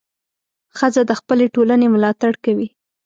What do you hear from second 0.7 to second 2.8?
ښځه د خپلې ټولنې ملاتړ کوي.